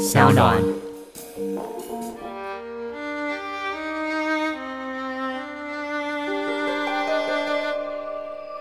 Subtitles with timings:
[0.00, 0.89] 小暖。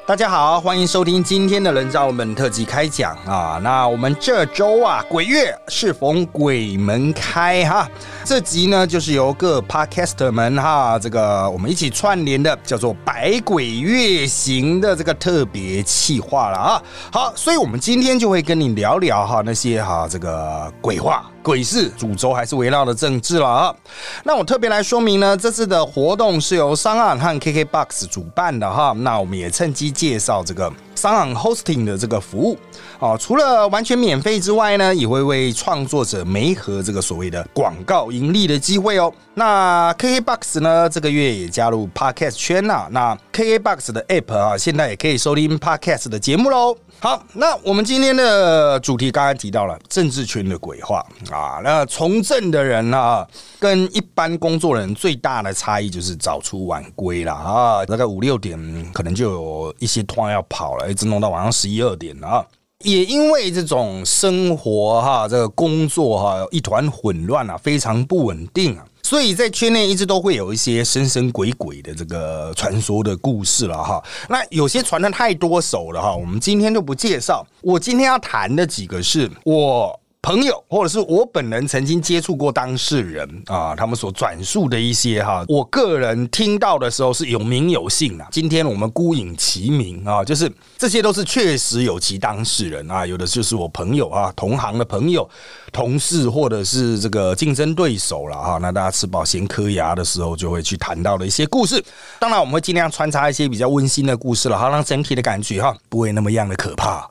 [0.09, 3.59] 大家好，欢迎收听今天的人造门特辑开讲啊。
[3.61, 7.87] 那我们这周啊，鬼月适逢鬼门开哈。
[8.23, 16.83] 这集呢，就是由各 podcaster 们哈，这个我们一起串联的，叫做百鬼月行的这个特别企划了啊。
[17.11, 21.29] 好，所以我们今天就会跟你聊聊哈那些哈这个鬼话。
[21.41, 23.75] 鬼市主轴还是围绕的政治了啊。
[24.23, 28.93] 那我特别来说明呢，这次的活动是由商岸和 KKBOX 主办的哈。
[28.97, 32.57] 那我们也趁机介绍这个商岸 hosting 的这个服务
[32.99, 33.15] 啊。
[33.17, 39.11] 除了完全免费之外呢，也会为创作者媒合这个所谓的广告盈利的机会哦。
[39.33, 42.87] 那 KKBOX 呢，这个月也加入 Podcast 圈了。
[42.91, 46.75] 那 KKBOX 的 App 啊，现在也可以收听 Podcast 的节目喽。
[47.01, 51.61] 好，那我们今天的主题刚才提到了政治圈的鬼话啊。
[51.63, 53.25] 那从政的人呢，
[53.57, 57.85] 跟一般工作人最大的差异就是早出晚归了啊。
[57.85, 62.45] 大概五六点可能就有一些团要跑了，一直弄到晚上十一二点啊。
[62.83, 68.83] 也因为这种生活哈，这个工作哈一团混乱啊，非常不稳定啊。
[69.09, 74.03] 所以在圈内一直都会有一些神神鬼鬼的这个传说的故事了哈。
[74.29, 77.43] 那有些传的太多手了哈，我们今天就不介绍。
[77.61, 79.99] 我今天要谈的几个是我。
[80.21, 88.27] 朋友，或者是我本人曾经接触过当事人啊，他们所转述的一些哈，我个人听到的时候是有名有姓啊。
[88.29, 95.27] 今天我们孤影其名啊，就是这些都是确实有其当事人啊，有的就是我朋友啊，同行的朋友、
[95.71, 98.57] 同事或者是这个竞争对手了哈。
[98.57, 101.81] 那大家吃饱先磕牙的时候，就会去谈到的一些故事。
[102.19, 107.09] 当然，我们会尽量穿插一些比较温馨的故事了，好让整体的感觉哈不会那么样的可怕。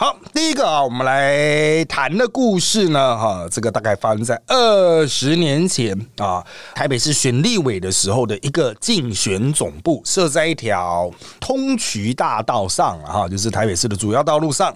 [0.00, 6.42] 好，第一个啊，我们来谈的故事呢，哈，这个大概发生在二十年前啊，
[6.74, 14.74] 台北市选立委的时候的一个竞选总部设在一条通衢大道上啊，哈，就是台北市的主要道路上。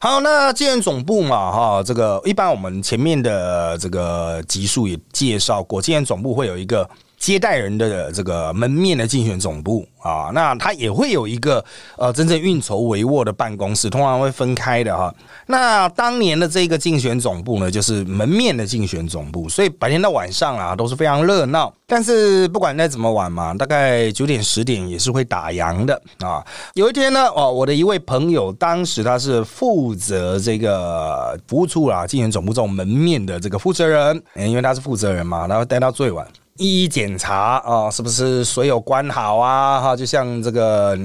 [0.00, 6.88] 好，那竞选总部嘛，哈，这个一般我们前面的这个集数也介绍过，竞选总部会有一个。
[7.16, 11.64] 接待人的这个门面的竞选总部啊，那他也会有一个
[11.96, 15.14] 呃真正运筹帷幄的办公室，通常会分开的哈。
[15.46, 21.72] 那当年的这个竞选总部呢，就是门面的竞选总部，所以白天到晚上啊都是非常热闹。
[21.86, 26.44] 但是不管再怎么晚嘛，大概九点十点也是会打烊的啊。
[26.74, 36.26] 有一天呢，哦，我的一位朋友，当时他是负责这个服务处啊，竞选总部这种门面的这个负责人，因为他是负责人嘛，然后待到最晚。
[36.56, 39.80] 一一检查啊，是不是水有关好啊？
[39.80, 40.96] 哈，就像这个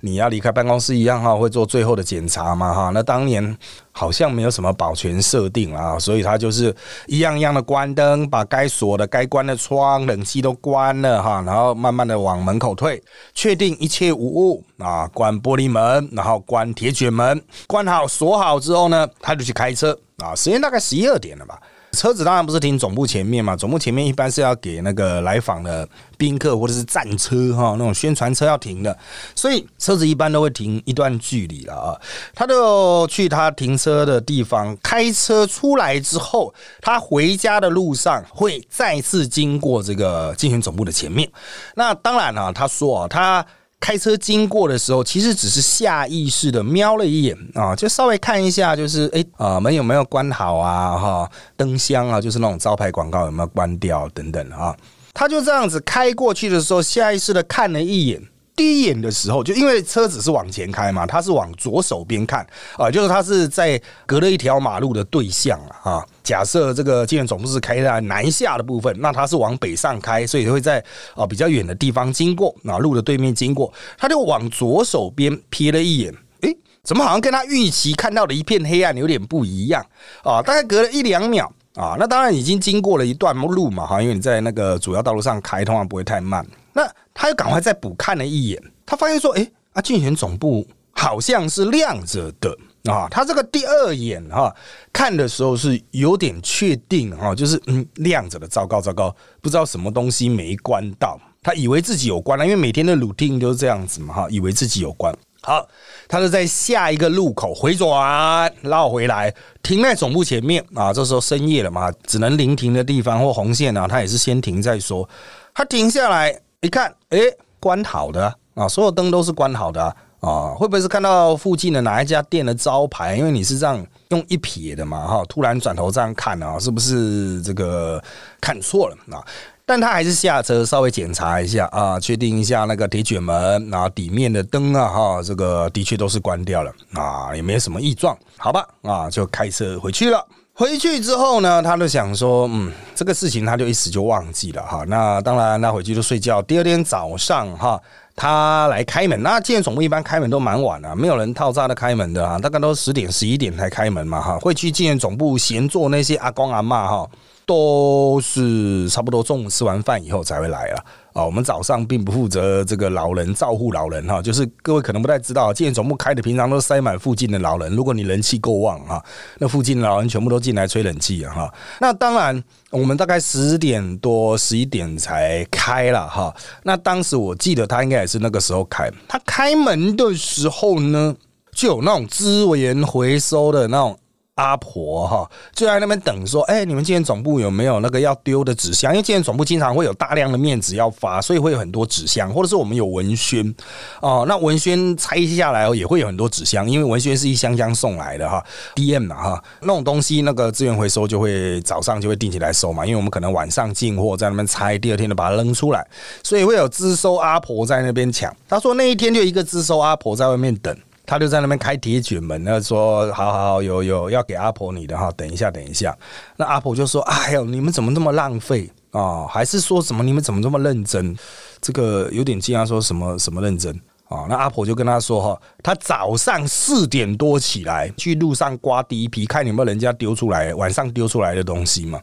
[0.00, 2.90] 你要离开办公室一样哈，会做最后的检查嘛哈。
[2.94, 3.54] 那当年
[3.92, 6.74] 好像没有什么保全设定啊，所以他就是
[7.06, 13.02] 一样一样的关灯，把该锁的、该关的窗、冷气都关了哈，然后慢慢的往门口退，
[13.34, 21.60] 确定一切无误啊，关玻璃门，然后关铁卷门，关好锁好之后呢，他就去开车啊，时间大概十一二点了吧。
[21.94, 25.88] 车子当然不是停总部前面嘛，总部前面一般是要给那个来访的
[26.18, 28.96] 宾客或者是战车哈，那种宣传车要停的，
[29.34, 32.00] 所以车子一般都会停一段距离了啊。
[32.34, 41.30] 他就去他停车的地方，开车出来之后，他回家的路上会再次经过这个竞选总部的前面。
[41.76, 43.46] 那当然了，他说啊，他。
[43.84, 54.74] 开车经过的时候，其实只是下意识的瞄了一眼啊，就稍微看一下，就是哎啊门有没有关好啊哈，灯箱啊，就是那种招牌广告有没有关掉等等啊。
[55.12, 58.22] 他就这样子开过去的时候，下意识的看了一眼。
[58.56, 62.46] 第一眼的时候，就因为车子是往前开嘛，他是往左手边看
[62.78, 66.06] 啊，就是他是在隔了一条马路的对象啊。
[66.22, 70.82] 假设这个建总部是开在南下的部分，那他是往北上开，所以会在
[71.16, 79.84] 啊比较远的地方经过，啊路的对面经过，他就往左手边瞥了一眼，诶，怎么好像跟他预期看到的一片黑暗有点不一样
[80.22, 80.40] 啊？
[80.40, 86.46] 大概隔了一两秒啊，那当然已经经过了一段路嘛，哈，因为你在那个主要道路上开，通常不会太慢。
[86.76, 92.50] 那他又赶快再补看了一眼，他发现说：“哎，啊，竞选总部好像是亮着的
[92.90, 94.52] 啊。”他这个第二眼哈
[94.92, 105.16] 看的时候是有点确定哈，就是嗯亮着的，糟糕糟糕，不知道什么东西没关到，他以为自己有关了，因为每天的 routine 都是这样子嘛哈，以为自己有关。
[105.42, 105.64] 好，
[106.08, 109.32] 他就在下一个路口回转绕回来，
[109.62, 110.92] 停在总部前面啊。
[110.92, 115.08] 这时候深夜了嘛，只能临停的地方或红线啊，他也是先停再说。
[115.54, 116.40] 他停下来。
[116.64, 117.18] 一看，哎，
[117.60, 119.84] 关好的啊，所有灯都是关好的
[120.20, 123.16] 啊，会不会是看到附近的哪一家店的招牌？
[123.16, 128.02] 因为你是这样用一瞥的嘛，哈，突然转头这样看啊，是不是这个
[128.40, 129.22] 看错了啊？
[129.66, 140.26] 但他还是下车稍微检查一下啊，确定一下那个铁卷门然啊，底面的灯啊，哈，这个的确都是关掉了啊，也没什么异状，好吧，啊，就开车回去了。
[140.56, 144.84] 回去之后呢，他就想说，嗯，这个事情他就一时就忘记了哈。
[144.86, 146.40] 那当然，他回去就睡觉。
[146.40, 147.80] 第二天早上哈，
[148.14, 149.20] 他来开门。
[149.20, 154.38] 那建总部一般开门都蛮晚的，没有人套扎的开门的啊，大概都十点十一点才开门嘛哈。
[154.38, 157.10] 会去建总部闲坐那些阿公阿妈哈。
[157.46, 160.84] 都是差不多中午吃完饭以后才会来了。
[161.22, 167.72] 我们早上并不负责这个老人照护老人哈，就是各位可能不太知道，建总部开的平常都塞满附近的老人。
[167.76, 169.02] 如果你人气够旺哈，
[169.38, 171.52] 那附近老人全部都进来吹冷气哈。
[171.80, 176.34] 那当然，我们大概十点多十一点才开了哈。
[176.64, 178.90] 那当时我记得他应该也是那个时候开。
[179.06, 181.14] 他开门的时候呢，
[181.52, 183.96] 就有那种资源回收的那种。
[184.36, 188.90] 阿婆哈就在那边等，说：“哎，你们今天总部有没有那个要丢的纸箱？
[188.92, 193.54] 因为今天总部经常会有大量的面纸要发，所以会有很多纸箱，或者是我们有文宣
[194.00, 194.24] 哦。
[194.26, 198.44] 那文宣拆下来，也会有很多纸箱，因为文宣是一箱箱送来的哈
[198.74, 205.86] ，DM 嘛哈，那种东西那个资源回收就会早上就会定起来收嘛，因为我们可能晚上进货在那边拆，第二天就把它扔出来，
[206.24, 208.36] 所以会有资收阿婆在那边抢。
[208.48, 215.94] 他说那一天就一个资收阿婆在外面等。”他就在那边开铁卷门，那说：“好好好，有有要给阿婆你的哈，等一下，等一下。”
[216.36, 219.26] 那阿婆就说：“哎呦，你们怎么那么浪费啊？
[219.26, 221.14] 还是说什么你们怎么这么认真？
[221.60, 223.74] 这个有点惊讶，说什么什么认真
[224.08, 232.00] 啊？”那阿婆就跟他说：“哈，他早上四点多起来去路上刮第一批，看有没有人家丢出来晚上丢出来的东西嘛。”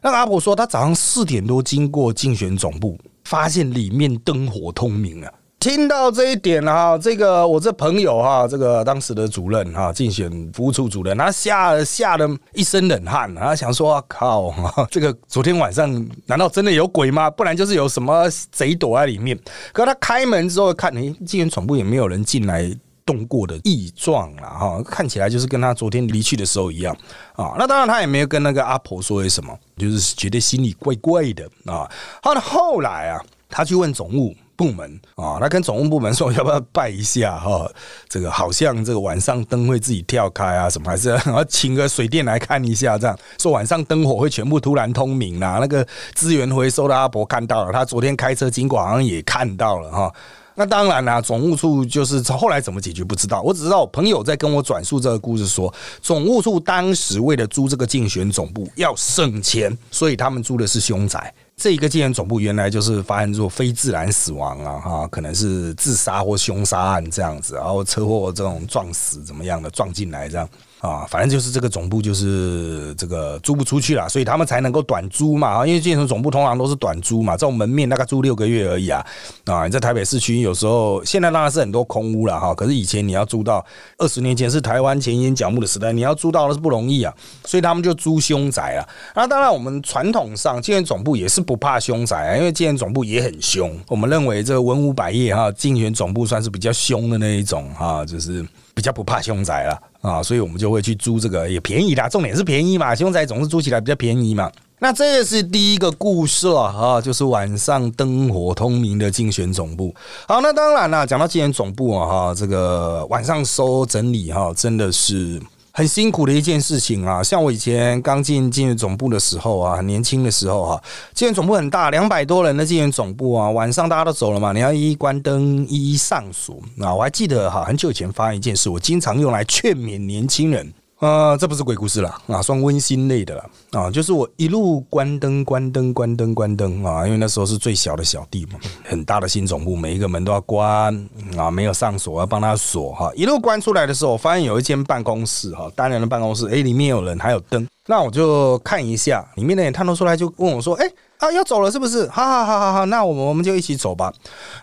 [0.00, 14.54] 那阿婆说：“他早上四点多经过竞选总部，发现里面灯火通明啊。”听到这一点哈，这个我这朋友哈，这个当时的主任哈，竞选服务处主任，他吓吓得一身冷汗，他想说：靠，
[14.88, 17.28] 这个昨天晚上难道真的有鬼吗？
[17.28, 19.36] 不然就是有什么贼躲在里面。
[19.72, 22.72] 可他开门之后看，哎，竟然全部也没有人进来
[23.04, 26.96] 动过的异状了哈，看起来就是跟他昨天离去的时候一样
[27.34, 27.56] 啊。
[27.58, 31.90] 那当然他也没有跟那个阿婆说些什么，就是觉得心里怪怪的啊。
[32.22, 34.32] 好，那后来啊，他去问总务。
[34.58, 37.70] 部门啊，他跟总务部门说要不要拜一下哈，
[38.08, 45.58] 这个好像这个晚上灯会自己跳开啊，什么还是要 请个水电来看一下，这样说晚上灯火会全部突然通明啦。
[45.60, 50.12] 那个资源回收的阿伯看到了，他昨天开车经过好像也看到了哈。
[50.56, 55.72] 那当然啦，总务处就是后来怎么解决不知道，我只知道我朋友在跟我转述这个故事，说
[56.02, 61.32] 总务处当时为了租这个竞选总部要省钱，所以他们租的是凶宅。
[61.58, 70.48] 这一个纪元总部原来就是发生做非自然死亡啊，哈，可能是自杀或凶杀案这样子，然后车祸这种撞死怎么样的撞进来这样。
[70.80, 79.04] 啊，反正就是这个总部就是这个租不出去了，所以他们才能够短租嘛啊，因为建成总部通常都是短租嘛，这种门面大概租六个月而已啊
[79.46, 83.64] 啊，你在台北市区有时候现在当然是很多空屋了哈，可是以前你要租到
[83.96, 87.12] 二十年前是台湾前沿角木的时代，你要租到的是不容易啊，
[87.44, 88.86] 所以他们就租凶宅啊。
[89.16, 98.46] 那当然我们传统上建总部也是不怕凶宅啊，因为建总部也很凶，我们认为这个文武百业哈，竞选总部算是比较凶的那一种哈，就是
[98.78, 99.76] 比较不怕凶宅了。
[100.00, 102.08] 啊，所以我们就会去租这个，也便宜啦。
[102.08, 104.48] 重点是便宜嘛，凶宅总是租起来比较便宜嘛。
[104.78, 109.92] 那这也是第一个故事了哈，就是晚上灯火通明的竞选总部。
[110.28, 115.42] 好，那当然了，讲到竞选总部啊，哈，这个晚上收整理哈，真的是。
[115.78, 117.22] 很辛苦的一件事情啊！
[117.22, 120.82] 像我以前刚进金源总部的时候啊，很年轻的时候哈，
[121.14, 126.92] 金源总部很大，两百多人的金源总部啊，晚上大家都走了嘛，你要一一关灯，一一上锁啊。
[126.92, 130.74] 我还记得哈，很久以前发生一件事，我经常用来劝勉年轻人。
[130.98, 133.88] 啊，这不是鬼故事了啊，算温馨类的了啊。
[133.88, 143.12] 就是我一路关灯、关灯、关灯、关灯啊，因为那时候是最小的小弟嘛，很大的新总部，每一个门都要关啊，没有上锁要帮他锁哈。
[143.14, 150.90] 一路关出来的时候，我发现有一间办公室哈，单人的办公室，哎，里面有人，还有灯，那我就看一下，里面的人探头出来就问我说，哎。
[151.18, 152.08] 啊，要走了是不是？
[152.10, 154.12] 好好好好好，那我们我们就一起走吧。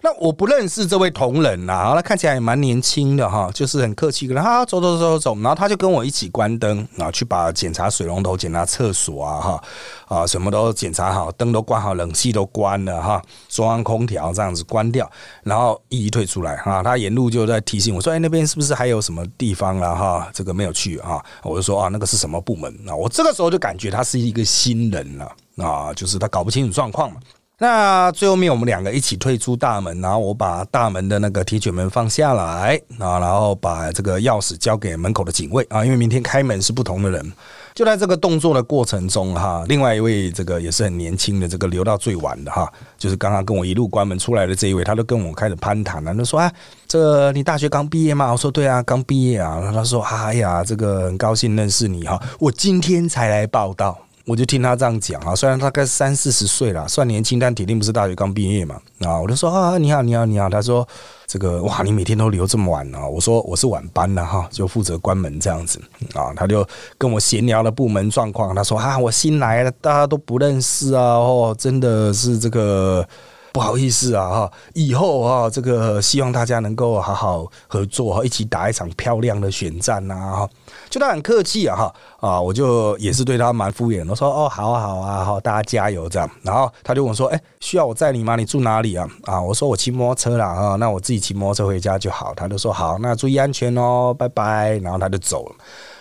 [0.01, 9.63] 那我不认识这位同仁呐，他看起来也蛮年轻的哈，就是很客气，跟他走走走走走，然后他就跟我一起关灯，然后去把检查水龙头、检查厕所啊哈
[10.07, 15.11] 啊，什么都检查好，灯都关好，冷气都关了哈，装空调这样子关掉，
[15.43, 16.81] 然后一一退出来哈。
[16.81, 20.29] 他沿路就在提醒我说：“哎，那边是不是还有什么地方了哈？
[20.33, 25.29] 这个没有去啊。”我就说：“啊，那个是什么部门？”那我这个时候就感觉他是一个新人了。
[25.57, 27.17] 啊就是他搞不清楚状况嘛。
[27.57, 37.31] 那最后面我们两个一起退出大门，然后我把大门的那个铁卷门放下来啊，然后把这个钥匙交给门口的警卫啊，因为明天开门是不同的人。
[37.73, 46.51] 就在这个动作的过程中哈，另外一位这个也是很年轻的，这个留到最晚的哈，就是刚刚跟我一路关门出来的这一位，他都跟我开始攀谈了，他说啊，
[46.89, 48.33] 这你大学刚毕业吗？
[48.33, 49.61] 我说对啊，刚毕业啊。
[49.73, 53.97] 他说哎呀，这个很高兴认识你哈，我今天才来报道。
[54.25, 58.75] 我就听他这样讲啊，虽然大概三四十岁了，算年轻，但铁定不是大学刚毕业嘛。
[59.01, 60.49] 啊，我就说啊，你好，你好，你好。
[60.49, 60.87] 他说
[61.27, 63.07] 这个哇，你每天都留这么晚啊？
[63.07, 65.79] 我说我是晚班的哈，就负责关门这样子
[66.13, 66.33] 啊。
[66.35, 66.67] 他就
[66.97, 68.55] 跟我闲聊了部门状况。
[68.55, 71.01] 他说啊，我新来的，大家都不认识啊。
[71.01, 73.07] 哦，真的是这个。
[73.55, 80.49] 不好意思啊，哈，以后啊，这个希望大家能够好好合作哈，一起打一场漂亮的选战呐，哈，
[80.89, 88.35] 就他很客气啊，哈，啊，我就也是对他蛮敷衍，我说哦，好啊，好啊，好，大家加油这样，然后他就问我说，哎，需要我载你吗？
[88.35, 89.07] 你住哪里啊？
[89.23, 92.33] 啊，我说我骑摩托车啦，啊，那我自己骑摩托车回家就好。
[92.35, 95.55] 他就说好，那注意安全哦，拜拜，然后他就走了。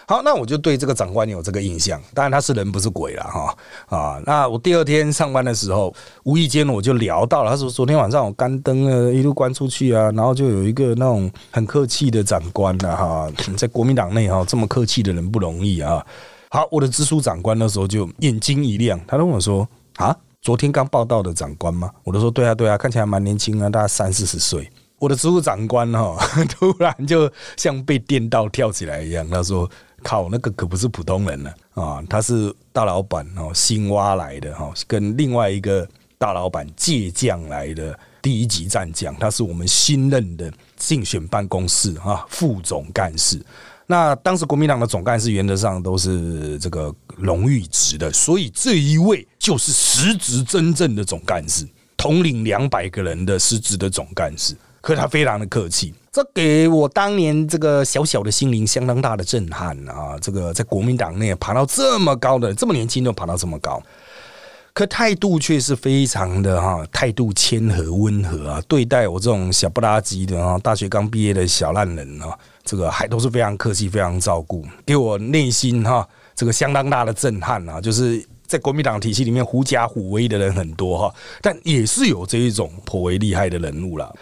[0.07, 2.01] 好，那我就对这个长官有这个印象。
[2.13, 3.57] 当然他是人不是鬼了哈
[3.87, 4.23] 啊。
[4.27, 5.95] 那我第二天上班的时候，
[6.25, 16.05] 无意间我就聊到了，他说昨天晚上我干灯啊，一路关出去啊，然后就有一个那种很客气的长官的哈，在国民党内哈这么客气的人不容易啊。
[16.51, 21.91] 好，我的直属长官那时候就眼睛一亮，他跟我说啊，昨天刚报道的长官吗？
[22.05, 24.71] 我都说对啊对啊，看起来蛮年轻啊，大概三四十岁。
[24.99, 26.17] 我的直属长官哈，
[26.49, 29.67] 突然就像被电到跳起来一样，他说。
[30.05, 32.05] 靠，那个可不是普通人了啊！
[32.09, 43.45] 他是大老板哦，新挖来的哈，跟另外一个大老板借将来的第一级战将，他是我们新任的竞选办公室啊副总干事。
[43.87, 54.55] 那当时国民党的总干事原则上都是这个荣誉职的，所以这一位就是实职真正的总干事，统领两百个人的实职的总干事。
[54.85, 55.95] 可他非常的客气。
[56.13, 60.17] 这给我当年这个小小的心灵相当大的震撼啊！
[60.21, 63.83] 这个在国民党内爬到这么高的，这么年轻就爬到这么高，
[64.75, 77.81] 可态度却是非常的哈，态度谦和温和啊，对待我这种小不拉几的啊，大学刚毕业的小烂人啊，这个还都是非常客气，非常照顾，给我内心哈这个相当大的震撼啊！
[77.81, 84.15] 就是在国民党体系里面狐假虎威的人很多哈，但也是有这一种颇为厉害的人物了。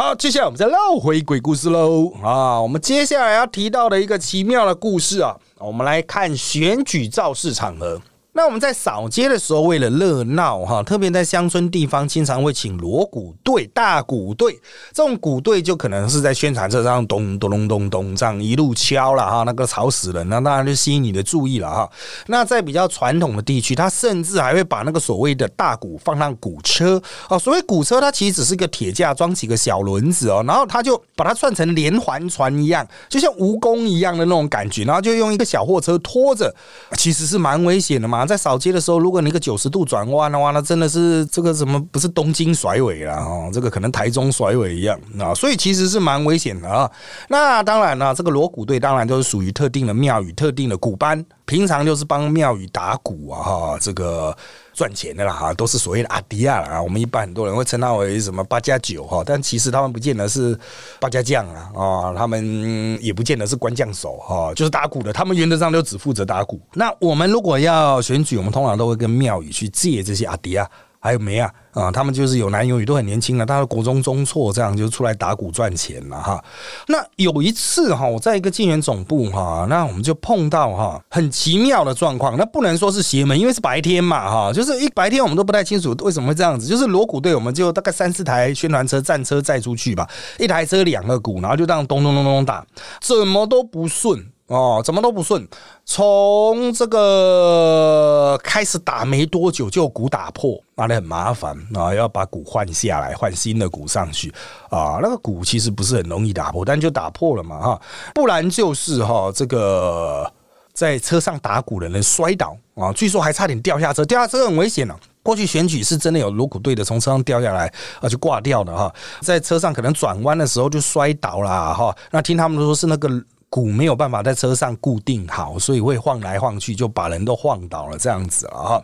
[0.00, 2.58] 好，接下来我们再绕回鬼故事喽啊！
[2.58, 8.00] 我们接下来要提到的一个奇妙的故事啊，我们来看选举造势场合。
[8.32, 14.52] 那我们在扫街的时候，为了热闹哈，特别在乡村地方，经常会请锣鼓队、大鼓队。
[14.92, 21.90] 这种鼓队就可能是在宣传车上咚咚咚咚咚这样一路敲了哈，那个吵死人，那当然就吸引你的注意了哈。
[22.28, 27.36] 那在比较传统的地区，他甚至还会把那个所谓的大鼓放上鼓车哦。
[27.36, 36.54] 所谓鼓车，它其实只是一个铁架装几个小轮子哦，然后他就把它串成连环船一样，就像蜈蚣一样的那种感觉，然后就用一个小货车拖着，
[36.96, 38.19] 其实是蛮危险的嘛。
[38.26, 46.90] 在扫街的时候，如果你一个九十度转弯的话，那真的是这个什么不是东京甩尾了哦，这个可能台中甩尾一样啊， 所以其实是蛮危险的啊。
[47.28, 54.36] 那当然了，这个锣鼓队当然就是属于特定的庙宇、特定的鼓班，平常就是帮庙宇打鼓啊，哈，这个。
[54.80, 56.80] 赚钱的啦哈，都是所谓的阿迪亚啦。
[56.80, 60.58] 我们一般很多人会称它为什么八加九哈，但其实他们不见得是
[60.98, 65.12] 八加将啊啊，他们也不见得是官将手哈，就是打鼓的。
[65.12, 66.58] 他们原则上都只负责打鼓。
[66.72, 70.66] 那我们如果要选举，我们通常都会跟庙宇去借这些阿迪亚。
[71.00, 71.50] 还有没啊？
[71.72, 73.46] 啊，他们就是有男有女，都很年轻了。
[73.46, 76.44] 他的国中中辍，这样就出来打鼓赚钱了哈。
[76.88, 82.36] 那有一次哈，我在一个竞选总部哈，那我们就碰到哈很奇妙的状况。
[82.36, 86.66] 那不能说是邪门，因为是白天嘛哈，就是一白天我们都不太清楚为什么会这样子。
[86.66, 90.06] 就是锣鼓队，我们就大概三四台宣传车、战车载出去吧，
[90.38, 92.66] 一台车两个鼓，然后就这样咚咚咚咚打，
[93.00, 94.29] 怎么都不顺。
[94.50, 95.46] 哦，怎么都不顺。
[95.84, 104.28] 从这个开始打没多久，就鼓打破，那里很麻烦啊，要把鼓换下来，换新的鼓上去
[104.68, 104.98] 啊。
[105.00, 107.80] 那个鼓其实不是很容易打破，但就打破了嘛哈。
[108.12, 110.28] 不然就是哈，这个
[110.72, 114.98] 在车上打鼓的人摔倒啊，据说还差点掉下车，掉下车很危险了。
[115.22, 118.92] 过去选举是真的有锣鼓队的从车上掉下来啊，就挂掉了哈。
[119.20, 121.96] 在车上可能转弯的时候就摔倒了哈。
[122.10, 123.08] 那听他们说是那个。
[123.50, 128.82] 鼓没有办法在车上固定好，所以会晃来晃去，就把人都晃倒了，这样子了哈。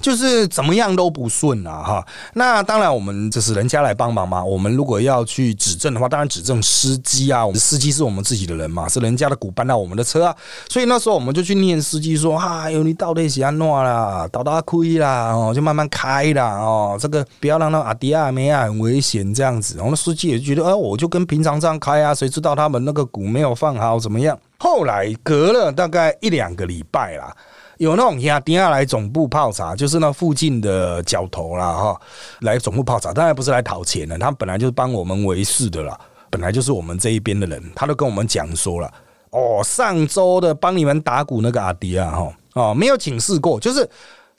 [0.00, 2.06] 就是怎么样都不顺啊哈。
[2.34, 4.44] 那当然，我们就是人家来帮忙嘛。
[4.44, 7.46] 我们如果要去指正的话，当然指正司机啊。
[7.46, 10.34] 我们司机是我们自己的人嘛，是人家的鼓搬到我们的车啊。
[10.68, 27.36] 所以那时候我们就去念司机说：“哎呦，你到底是安诺啦，倒大亏啦哦，就慢慢开啦哦，这个不要让那阿迪亚梅亚很危险这样子。”然后那司机也觉得：“哎，我就跟平常这样开啊，谁知道他们那个鼓没有放好怎么样？”后来隔了大概一两个礼拜啦。
[27.76, 32.00] 有那种亚迪亚来总部泡茶，就是那附近的角头啦，哈，
[32.40, 35.96] 来总部泡茶，当然不是来讨钱的，他本来就是帮我们维事的啦，
[36.28, 38.92] 本来就是我们这一边的人，他都跟我们讲说了，
[39.30, 43.88] 哦，上周的帮你们打鼓那个阿迪亚，哈，哦，没有请示过，就是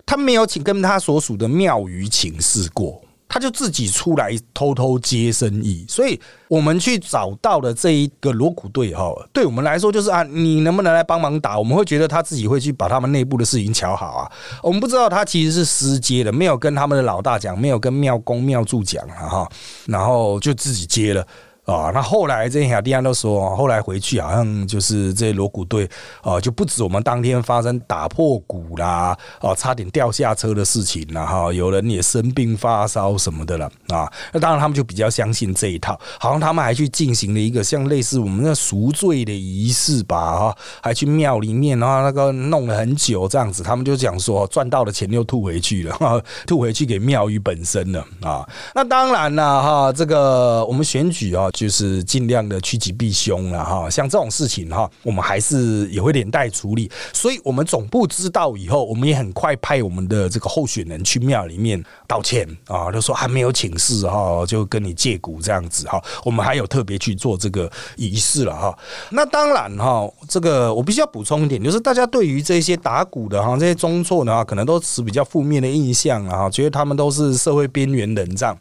[0.05, 3.01] 他没有请跟他所属的庙宇请示过。
[3.29, 11.57] 他就自己出来偷偷接生意，所以我们去找到的这一个锣鼓队哈，对我们来说就是啊，你能不能来帮忙打？
[11.57, 14.31] 我们会觉得他自己会去把他们内部的事情瞧好啊。
[14.63, 19.49] 我们不知道他其实是私接的，没有跟他们的老大讲，没有跟庙公庙祝讲啊哈，
[19.85, 21.23] 然后就自己接了。
[21.69, 25.87] 啊，那后来这些小弟兄都说，后来回去好像就是这些锣鼓队
[26.21, 34.11] 啊，就不止我们当天发生打破鼓啦，哦，差点掉下车的事情了哈，有人也生病发烧什么的了啊。
[34.33, 48.43] 那当然他们就比较相信这一套，好像他们还去进行了一个像类似我们那赎罪的仪式吧，哈，还去庙里面，然后那个弄了很久这样子，他们就讲说赚到的钱又吐回去了，吐回去给庙宇本身了啊。
[48.73, 51.47] 那当然了哈，这个我们选举啊。
[51.59, 56.89] 就是尽量的趋吉避凶了哈，像这种事情哈，我们还是也会连带处理。
[57.11, 66.01] 所以，我们总部知道以后，我们也很快派我们的这个候选人去庙里面道歉啊，就说还没有请示哈，就跟你借股这样子哈。
[66.23, 68.73] 我们还有特别去做这个仪式了哈。
[69.09, 78.57] 那当然哈，这个我必须要补充一点，就是大家对于这些打鼓的哈，这些中错的话，可能都持比较负面的印象啊，觉得他们都是社会边缘人这样。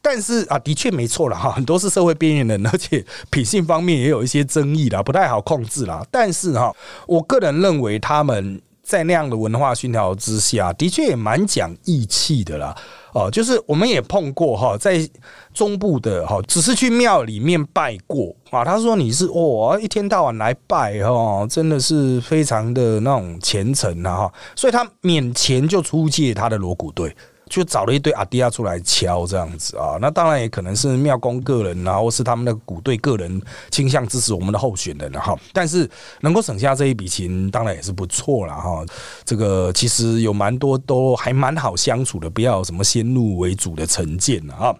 [0.00, 6.04] 但是啊，的确没错了哈，很多是社会边缘人， 而且品性方面也有一些争议啦，不太好控制啦。
[6.10, 6.74] 但是哈，
[7.06, 12.74] 我个人认为他们在那样的文化熏陶之下，的确也蛮讲义气的啦。
[13.14, 15.08] 哦，就是我们也碰过哈，在
[15.54, 18.62] 中部的哈，只是去庙里面拜过啊。
[18.62, 27.14] 他说你是哦，一天到晚来拜哈，真的是非常的那种虔诚啊哈，所以他免钱就出借他的锣鼓队。
[27.48, 35.36] 就找了一堆阿迪亚出来敲这样子啊，那当然也可能是庙公个人啊，或是他们的鼓队个人倾向支持我们的候选人哈。
[35.52, 35.88] 但是
[36.20, 38.84] 能够省下这一笔钱，当然也是不错了哈。
[39.24, 44.76] 这个其实有蛮多都还蛮好相处的，不要什么先入为主的成见了哈。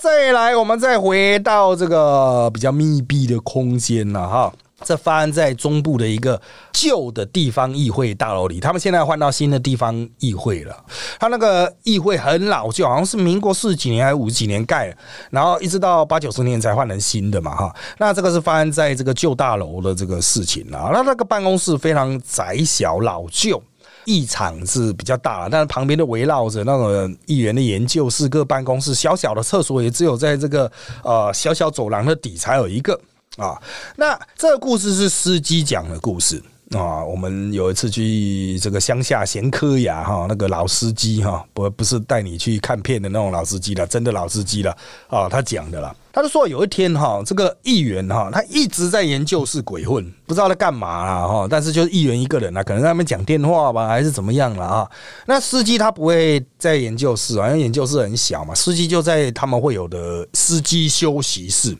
[0.00, 4.52] 再来，我们再回到这个比较密闭的空间了哈。
[4.84, 6.40] 这发生在中部的一个
[6.72, 10.84] 旧的地方议会大楼里，他们现在换到新的地方议会了。
[11.18, 14.96] 他那个议会很老旧，好像是民国四几年还是五几年盖，
[15.30, 17.74] 然后一直到八九十年才换成新的嘛，哈。
[17.98, 20.90] 那这个是发生在这个旧大楼的这个事情啊。
[20.92, 23.60] 那那个办公室非常窄小老旧，
[24.04, 30.70] 议场是比较大，但是旁边的围绕着那个议员的研究室、各办公室，小小的厕所也只有在这个
[31.02, 32.98] 呃小小走廊的底才有一个。
[33.38, 33.56] 啊，
[33.96, 37.04] 那这个故事是司机讲的故事啊。
[37.04, 45.28] 我们有一次去这个乡下闲科牙哈，那个老司机哈，不不是带你去看片的那种老司机了，真的老司机了啊。
[45.28, 51.46] 他讲的啦，他就说有一天哈，这个议员哈，他一直在研究室鬼混，不知道在干嘛啦哈。
[51.48, 54.90] 但是就是议员一个人啊，可能在那边讲电话吧，还是怎么样了啊？
[55.26, 61.76] 那司机他不会在研究室啊，因为研究室很小嘛，司机就在他们会有的司机休息室。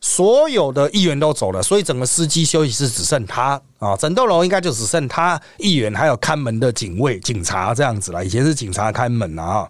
[0.00, 8.24] 所有的议员都走了，所以整个司机休息室只剩他啊，整栋楼应该就只剩他议员，还有看门的警卫、警察这样子了。
[8.24, 9.68] 以前是警察看门啊，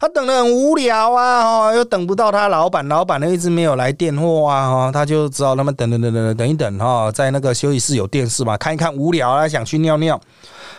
[0.00, 10.20] 他等的很无聊啊，又等不到他老板，老板呢一直没有来电话啊，他就只好那么等等等等等一等哈，在那个休息室有电视嘛，看一看无聊啊，想去尿尿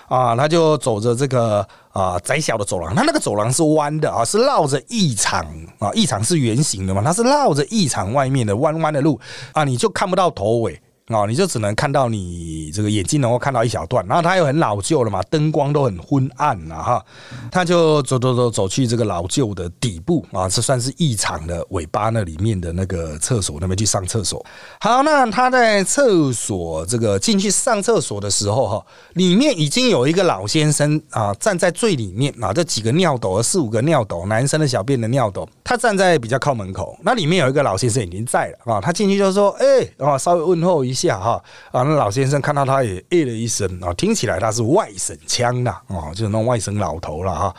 [0.07, 1.65] 啊，他就走着这个。
[1.91, 5.43] 啊，窄小的走廊，他那个走廊是弯的啊，是绕着一场
[5.79, 9.19] 啊，一场是圆形的嘛，它是绕着一场外面的弯弯的路
[9.53, 10.79] 啊，你就看不到头尾。
[11.09, 17.03] 哦，你就只能看到你这个眼睛能够看到一小段，然后它又很老旧了嘛，灯光都很昏暗了哈。
[17.51, 24.45] 他就走走走走去这个老旧的底部啊，这算是异常的尾巴那里面的那个厕所那边去上厕所。
[24.81, 39.65] 好，那他在厕所这个进去上厕所的时候哈，里面已经有一个老先生啊站在最里面啊，这几个尿斗四五个尿斗，男生的小便的尿斗，他站在比较靠门口，那里面有一个老先生已经在了啊，他进去就说：“哎，
[39.97, 47.55] 啊，稍微问候一。”下哈啊，那老先生看到他也诶了一声啊，听起来他是外省腔的哦，就是那外省老头了哈。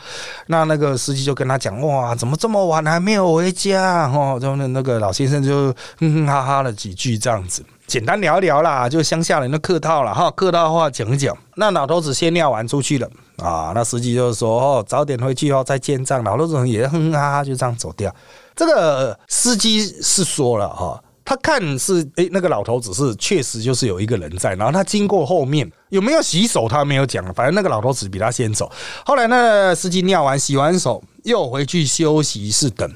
[0.47, 4.37] 那那个司机就跟他讲哇，怎么这么晚还没有回家哦？
[4.39, 7.65] 就那那个老先生就哼哼哈哈了几句这样子。
[7.87, 11.37] 简单聊聊啦，就乡下人的客套了哈，客套话讲一讲。
[11.55, 16.23] 那老头子先尿完出去了啊，那司机就说哦，早点回去哦，再见账。
[16.23, 18.13] 老头子也哼哼哈哈就这样走掉。
[18.55, 28.69] 这个司机是说了哈，他看是诶，那个老头子是确实就是有一个人在，然后他经过后面有没有洗手，他没有讲，反正那个老头子比他先走。
[29.05, 32.93] 后来那司机尿完洗完手又回去休息室等。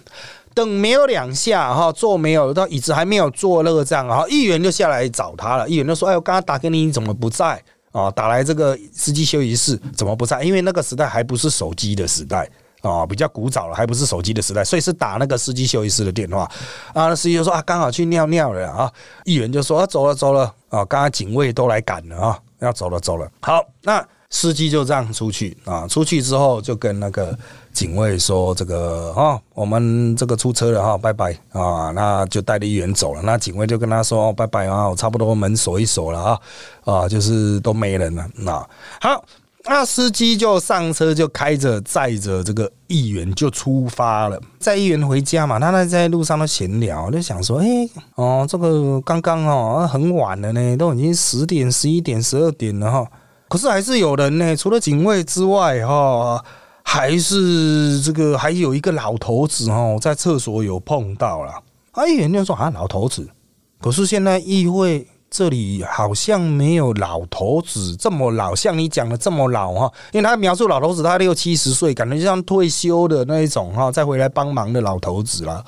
[0.53, 5.69] 等没有两下哈，坐没有到椅子还没有坐热站，然后议员就下来找他了。
[5.69, 8.11] 议员就说：“哎，我刚刚打给你，你怎么不在啊？
[8.11, 10.43] 打来这个司机休息室怎么不在？
[10.43, 12.49] 因为那个时代还不是手机的时代
[12.89, 16.49] 啊，比较古早了，还不是手机的时代，所以是打那个司机休息室的电话。
[16.93, 18.91] 啊，司机就说啊，刚好去尿尿了啊。
[19.23, 23.29] 议员就说啊，走了走了啊，刚刚警卫都来赶了啊，要走了走了。
[23.41, 24.05] 好，那。
[24.31, 27.37] 司机就这样出去啊，出去之后就跟那个
[27.71, 33.21] 警卫说：“这个啊，我们这个出车了哈，拜拜啊。”那就带着议员走了。
[33.21, 36.39] 那警卫就跟他说：“拜拜啊，我差不多门锁一锁了啊，
[36.83, 38.51] 啊，就是都没人了。”那
[38.99, 39.23] 好，
[39.67, 44.39] 那司机就上车，就开着载着这个议员就出发了。
[44.59, 47.67] 载议员回家嘛，他那在路上都闲聊，就想说：“哎，
[48.15, 53.07] 哦，这个刚刚哦，很晚了呢，都已经十点、十一点、十二点了哈。”
[53.49, 56.43] 可是还是有人呢，除了警卫之外，哈，
[56.83, 61.53] 还是这个还有一个老头子哈，在厕所有碰到了。
[61.93, 63.27] 哎，人家说啊，老头子。
[63.81, 69.91] 可是现在议会这里好像没有老头子这么老，像你讲的这么老哈。
[70.11, 75.63] 因为他描述老头子，他六七十岁，感觉就像退休的那一种哈，再回来帮忙的老头子了。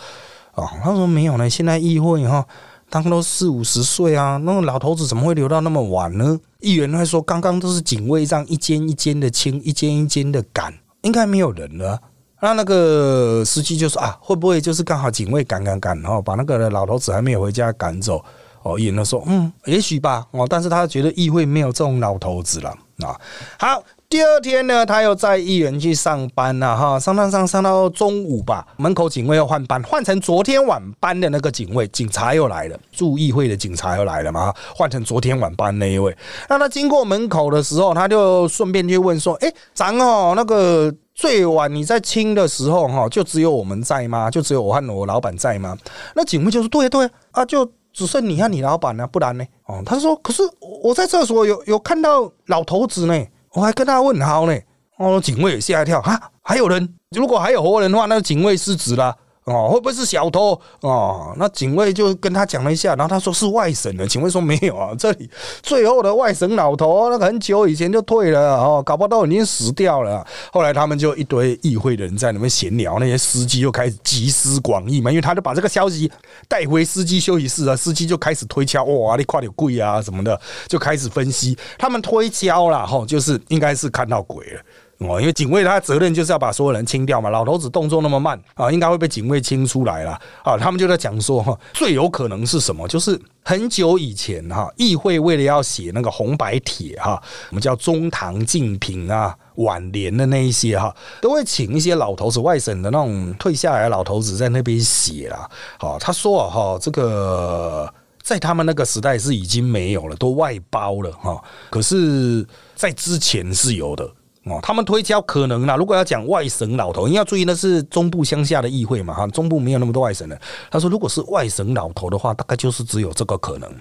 [0.56, 2.46] 哦，他说没有呢，现在议会哈。
[2.90, 6.40] 他们都四五十岁啊，那个老头子怎么会留到那么晚呢？
[6.62, 12.00] 议员还说，刚刚都是警卫这样一间一间的清，一间一间的赶，应该没有人了。
[12.40, 18.24] 那那个司机就说啊，会不会就是刚好警卫赶赶赶，然后把那个老头子还没有回家赶走？
[18.74, 20.26] 哦，议员说，嗯，也许吧。
[20.32, 23.20] 哦，但是他觉得议会没有这种老头子了啊。
[23.60, 23.84] 好。
[24.10, 36.18] 第二天呢，他又在议员去上班了哈，上上上上到中午吧，门口警卫又换班，换成昨天晚班的那个警卫，警察又来了，驻议会的警察又来了嘛，换成昨天晚班那一位。
[36.48, 44.32] 那他经过门口的时候，他就顺便去问说：“哎，咱哦，那个最晚你在清的时候哈，就只有我们在吗？
[44.32, 45.78] 就只有我和我老板在吗？”
[46.16, 50.44] 那警卫就说：“对对啊，就只剩你和你老板呢，不然呢？”哦，他说：“可是
[50.84, 54.56] 我在厕所有有看到老头子呢。”我还跟他问好呢，
[54.98, 56.30] 哦，警卫也吓一跳啊！
[56.44, 59.18] 还有人，如果还有活人的话，那警卫失职了。
[59.48, 60.60] 哦，会不会是小偷？
[60.82, 64.06] 哦，那警卫就跟他讲了一下，然后他说是外省的。
[64.06, 65.30] 警卫说没有啊， 这里
[65.64, 70.26] 最后的外省老头，那个很久以前就退了哦，搞不到已经死掉了。
[70.52, 76.12] 后来他们就一堆议会的人在那边闲聊，那些司机又开始集思广益嘛，因为他就把这个消息
[76.50, 81.58] 带回司机休息室了，司机就开始推敲，哇，你快点跪啊什么的，就开始分析。
[81.78, 84.62] 他们推敲了哈，就是应该是看到鬼了。
[85.00, 87.30] 哦，因为警卫他的责任就是要把所有人清掉嘛。
[87.30, 90.58] 老头子动作那么慢啊，应该会被警卫清出来了啊。
[90.58, 92.88] 他们就在讲说哈，最有可能是什么？
[92.88, 105.48] 就是很久以前哈，议会为了要写那个红白帖哈，我们叫中堂竞品啊、挽联的那一些哈，都会请一些老头子、外省的那种退下来的老头子在那边写啦。
[105.78, 111.40] 好，他说啊哈，这个在他们那个时代是已经没有了，都外包了哈。
[111.70, 112.44] 可是，
[112.76, 114.10] 在之前是有的。
[114.50, 115.76] 哦，他们推敲可能啦。
[115.76, 120.40] 如果要讲外省老头，你要注意那是中部乡下的议会嘛，哈，中部没有那么多外省的。
[120.70, 123.72] 他说，如果是外省老头的话，大概就是只有这个可能，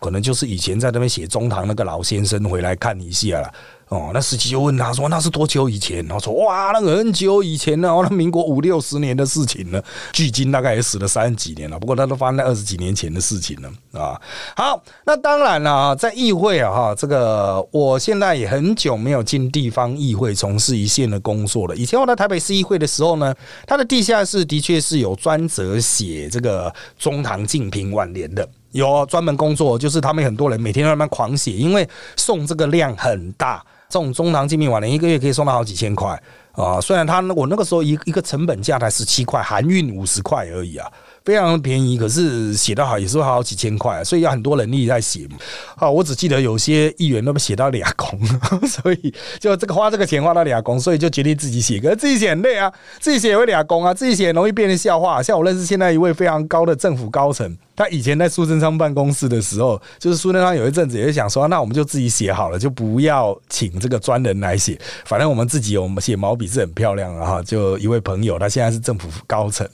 [0.00, 3.52] 可能就是以前在那边写中堂那个老先生回来看一下了。
[3.88, 11.78] 哦，那司机就问他说：“那是多久以前？”然后说：“哇，那个很久以前呢，那民国五六十年的事情了，距今大概也死了三十几年了。
[11.78, 14.20] 不过，他都发生在二十几年前的事情了啊。”
[14.56, 21.76] 好，那当然了，在议会啊，哈，这个我现在也很久没有进地方议会从事一线的工作了。
[21.76, 23.34] 以前我在台北市议会的时候呢，
[23.66, 28.48] 他的地下室的确是有专责写这个中堂竞评挽联的。
[28.72, 33.64] 有专门工作，就是他们很多人每天慢慢狂写，因为送这个量很大。
[33.94, 36.80] 送中堂精密晚年一个月可以送到好几千块啊！
[36.80, 40.90] 虽然他我那个时候一一个成本价才十七块，含运五十块而已啊。
[41.24, 45.28] 非常便宜，可是写得好也是会好几千块，所以要很多人力在写。
[45.76, 48.20] 好，我只记得有些议员那么写到俩工，
[48.66, 51.78] 所以就这个花这个钱花到俩工，所以就决定自己写。
[51.78, 55.22] 可是自己写很累啊，自己写也会俩工啊，自己写容易变成笑话。
[55.22, 57.56] 像我认识现在一位非常高的政府高层。
[57.76, 67.42] 他以前在苏贞昌办公室的时候，就是苏贞昌有一阵子也是想说，那我们就自己写好了，就不要请这个专人来写，反正我们自己有写毛笔是很漂亮的哈。
[67.42, 69.68] 就一位朋友，他现在是政府高层，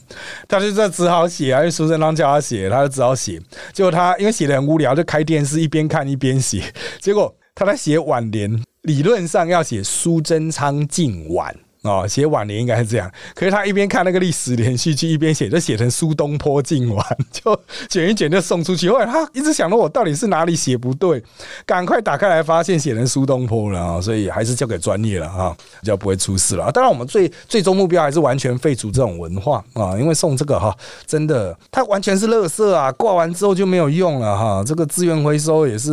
[0.48, 3.40] 他就在只好写啊，因为苏贞昌叫他写，他就只好写。
[3.72, 6.62] 结果他因为写的很无聊，就开电视一边看一边写。
[7.00, 11.54] 结果他在写晚年，理论上要写苏贞昌敬晚。
[11.82, 18.90] 哦，写晚年应该是这样，可是他一边看那个历史连续剧，一边写，就写成苏东坡敬晚，就卷一卷就送出去。
[18.90, 21.22] 后来他一直想着我到底是哪里写不对，
[21.64, 24.00] 赶快打开来发现写成苏东坡了啊！
[24.00, 26.70] 所以还是交给专业了啊， 比较不会出事了。
[26.70, 34.62] 当然，我们最最终目标还是完全废除这种文化啊，因为送这个哈，真的它完全是垃圾啊，挂完之后就没有用了哈。
[34.66, 35.90] 这个资源回收也是，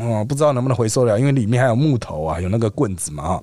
[0.00, 3.42] 哦，不知道能不能回收了，因为里面还有木头啊，有那个棍子嘛哈。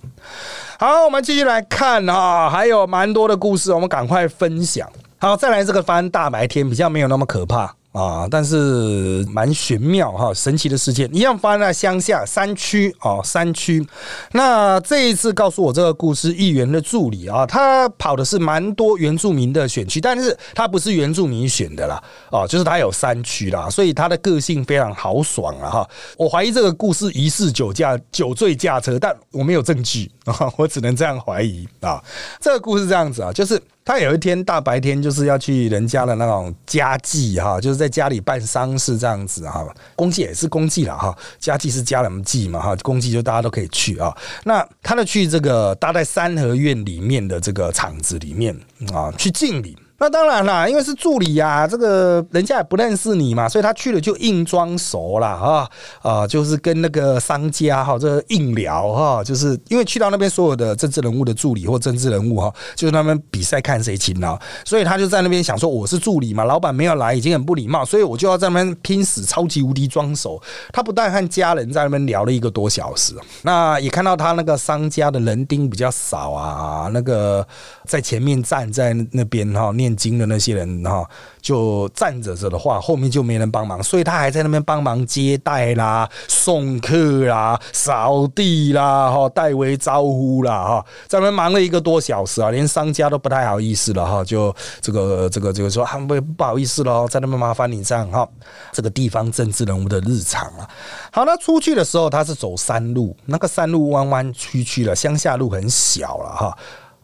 [0.78, 4.90] 好，我们继续来看看啊，还有蛮多的故事，我们赶快分享。
[5.20, 7.76] 好，再来这个翻大白天，比较没有那么可怕。
[7.96, 13.88] 啊，但是蛮玄妙哈，神奇的事件一样发生在乡下山区哦，山区。
[14.34, 25.90] 那这一次告诉我这个故事，议员的助理啊，他跑的是蛮多原住民的选区，但是他不是原住民选的啦，哦，就是他有山区啦，所以他的个性非常豪爽啊哈。
[26.18, 32.04] 我怀疑这个故事疑似酒驾、酒醉驾车，但我没有证据啊，我只能这样怀疑啊。
[32.42, 33.58] 这个故事这样子啊，就是。
[33.86, 39.64] 他有一天大白天就是要去人家的那种家祭哈，就是在家里办丧事这样子哈，
[39.96, 44.12] 公祭也是公祭了哈，家祭是家人们祭嘛哈，公祭就大家都可以去啊。
[44.44, 48.60] 那他的去这个搭在三合院里面的这个场子里面
[48.92, 49.78] 啊，去敬礼。
[49.98, 55.70] 那当然啦，因为是助理呀，这个人家也不认识你嘛，所以他去了就硬装熟了啊
[56.02, 70.42] 啊，就是跟那个商家哈这硬聊哈，就是因为去到那边所有的政治人物的助理或政治人物哈，就是他们比赛看谁勤劳，所以他就在那边想说我是助理嘛，老板没有来已经很不礼貌，所以我就要在那边拼死超级无敌装熟。
[70.74, 77.48] 他不但和家人在那边聊了一个多小时，那也看到他那个商家的人丁比较少啊，那个
[77.86, 79.72] 在前面站在那边哈。
[79.86, 81.08] 念经的那些人哈，
[81.40, 98.28] 就站着着的话，后面就没人帮忙，所以他还在那边帮忙接待啦、送客啦、扫地啦、哈代为招呼啦哈，在那边忙了一个多小时啊，连商家都不太好意思了哈，就这个这个这个说啊不不好意思了，在那边麻烦你这样哈，
[98.72, 100.68] 这个地方政治人物的日常啊。
[101.12, 106.58] 好，那出去的时候他是走山路，那个山路弯弯曲曲的，乡下路很小了哈。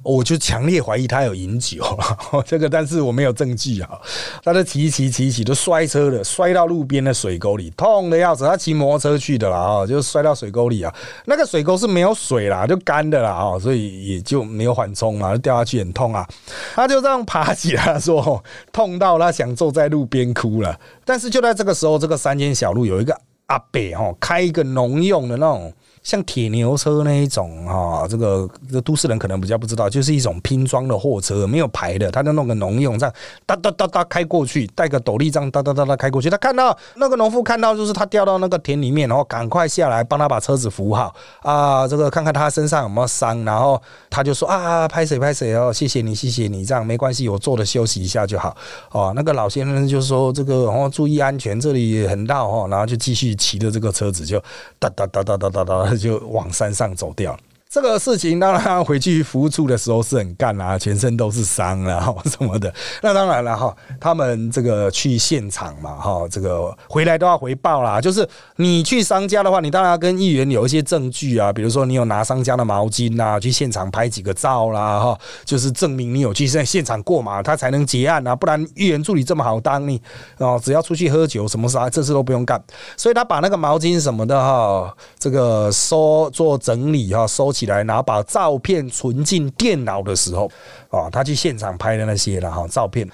[0.03, 1.83] 我就强烈怀疑他有饮酒，
[2.45, 3.99] 这个但是我没有证据啊。
[4.43, 8.43] 他就骑骑骑骑都摔车了，摔到路边的水沟里，痛的要死。
[8.43, 10.93] 他骑摩托车去的啦，啊，就摔到水沟里啊。
[11.25, 16.27] 那个水沟是没有水啦，就干的啦，啊，所以也就没有缓冲嘛，掉下去很痛啊。
[16.73, 20.79] 他就这样爬起来说，痛到他想坐在路边哭了。
[21.05, 25.71] 但是就在这个时候，这个山间小路有一个阿伯哈，开一个农用的那种。
[26.03, 36.27] 像铁牛车那一种哈，这个这都市人可能比较不知道，就是一种拼装的货车，没有牌的，他就弄个农用这样哒哒哒哒开过去，带个斗笠这样哒哒哒哒开过去。
[36.27, 48.57] 他看到那个农夫看到就是他掉到那个田里面，然后赶快下来帮他把车子扶好啊，这个看看他身上有没有伤，然后他就说啊，拍谁拍谁哦，谢谢你谢谢你，这样没关系，我坐着休息一下就好
[48.91, 49.13] 哦。
[49.15, 54.41] 那个老先生就说这个哦注意安全，这里很闹哦，然后就继续骑着这个车子就
[54.79, 55.90] 哒哒哒哒哒哒哒。
[55.91, 57.39] 他就往山上走掉了。
[57.71, 62.71] 这个事情当然回去服务处的时候是很干啊，全身都是伤啊 什么的。
[63.01, 68.01] 那当然了哈，他们这个去现场嘛哈，这个回来都要回报啦。
[68.01, 78.35] 就是你去商家的话，你当然要跟议员有一些证据啊，比如说你有拿商家的毛巾呐，去现场拍几个照啦哈，就是证明你有去在现场过嘛，他才能结案啊。
[78.35, 80.01] 不然议员助理这么好当，你
[80.39, 82.61] 哦只要出去喝酒什么啥，这事都不用干。
[82.97, 87.60] 所以他把那个毛巾什么的哈，这个收做整理哈，收起。
[87.61, 90.49] 起来，然后把照片存进电脑的时候，
[90.89, 93.07] 啊，他去现场拍的那些了哈，照片，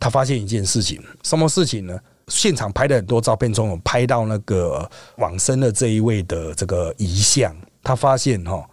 [0.00, 1.98] 他发现一件事情，什么事情呢？
[2.28, 8.66] 现场拍的很多照片中有拍到那个往生的这一位的这个遗像，他发现哈，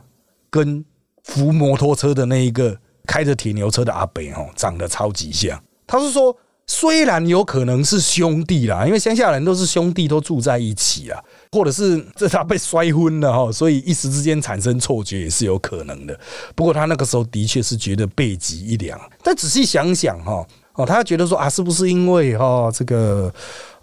[0.50, 0.84] 跟
[1.26, 5.62] 扶摩托车的那一个开着铁牛车的阿北哈，长得超级像。
[5.86, 6.34] 他是说，
[6.66, 11.22] 虽然有可能是兄弟啦，因为乡下人都是兄弟，都住在一起啊。
[11.54, 16.18] 或者是这他被摔昏了哈，所以一时之间产生错觉也是有可能的。
[16.56, 18.98] 不过他那个时候的确是觉得背脊一凉。
[19.22, 23.34] 但仔细想想哈，哦，他觉得说啊，是不是因为哈这个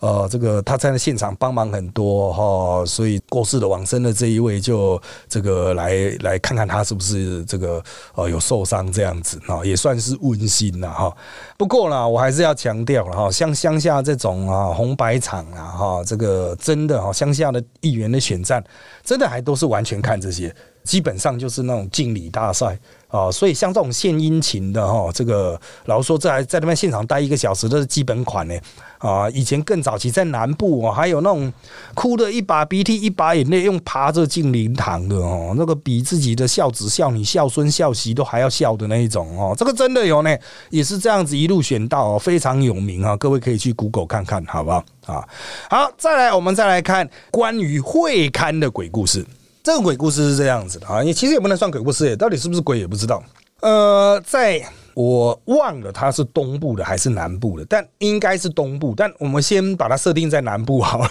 [0.00, 7.82] 呃这个他在现场帮忙很多哈，所以过世的往生的这一位就这个来来看看他是不是这个
[8.14, 11.14] 呃有受伤这样子啊，也算是温馨了哈。
[11.56, 18.62] 不过呢，我还是要强调了哈，像乡下这种啊红白场啊哈，这个真的哈乡下的议员的选战，
[19.04, 22.78] 真的还都是完全看这些，基本上就是那种敬礼大赛。
[23.08, 28.54] 啊，所以像这种献殷勤的哈，这个老说，在在那边现场待一个小时都是基本款呢。
[28.98, 31.52] 啊，以前更早期在南部哦，还有那种
[31.94, 40.36] 哭的一把鼻涕一把眼泪，用爬着进灵堂的哦，那个比自己的孝子孝女孝孙孝媳都还要孝的那一种哦，这个真的有呢，
[40.70, 44.84] 也是这样子一路选到哦，非常有名啊，各位可以去 Google 看看，好不好？
[45.06, 45.24] 啊，
[45.70, 49.24] 好，再来我们再来看关于会刊的鬼故事。
[49.62, 53.22] 这个鬼故事是这样子的啊，也其实也不能算鬼故事，到底是不是鬼也不知道。
[53.60, 58.94] 呃，在我忘了它是东部的还是南部的，但应该是东部。
[58.96, 61.10] 但我们先把它设定在南部好了，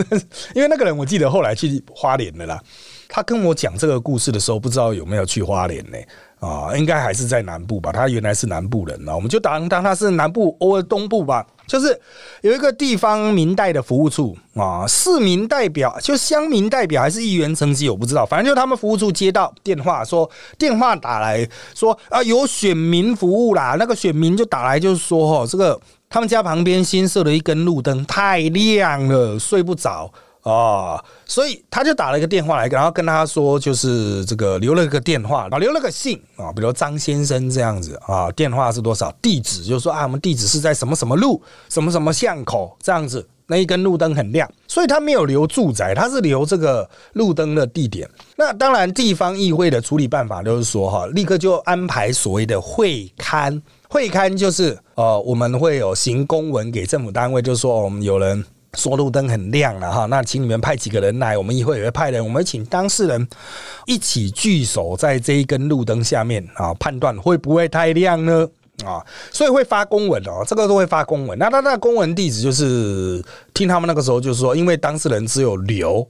[0.54, 2.62] 因为那个人我记得后来去花莲的啦。
[3.08, 5.96] 他跟我讲这个故事的时候，不知道有没有去花莲呢？
[6.38, 7.90] 啊，应该还是在南部吧。
[7.92, 11.46] 他原来是南部人呢，我们就当当他是南部或东部吧。
[11.66, 12.00] 就是
[12.42, 18.24] 有一个地方明代的服务处啊，市民代表就乡民代表还是议员层级，我不知道。
[18.24, 21.44] 反正就他们服务处接到电话说，电话打来
[21.74, 23.74] 说啊，有选民服务啦。
[23.76, 30.08] 那个选民就打来就是说，哈，这个他们家旁边新设了一根路灯，太亮了，睡不着。
[30.46, 39.12] 哦，所以他就打了一个电话来，然后跟他说，就是这个留了个电话，啊，留了个信啊，比如张先生这样子啊，电话是多少？
[39.20, 48.08] 地址就是说啊，我们地址是在什么什么路，什么什么巷口这样子，那一根路灯很亮，所以他没有留住宅，他是留这个路灯的地点。
[48.36, 58.44] 那当然，地方议会的处理办法就是说，哈，立刻就安排所谓的会刊，会刊就是呃，我们会有行公文给政府单位，就是说我们有人。
[58.76, 63.26] 说路灯很亮了哈，那请你们派几个人来，我们一会也会派人，我们请当事人
[63.86, 68.46] 一起聚首在这一根路灯下面啊，判断会不会太亮呢？
[68.84, 71.38] 啊，所以会发公文哦，这个都会发公文。
[71.38, 76.06] 那他那公文地址就是听他们那个时候就是说，因为当事人只有留